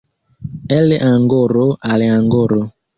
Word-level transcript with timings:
El 0.79 0.97
angoro 1.11 1.77
al 1.79 2.01
angoro. 2.09 2.63